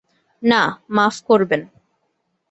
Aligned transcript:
না, 0.43 0.61
মাফ 0.89 1.15
করবেন। 1.23 1.61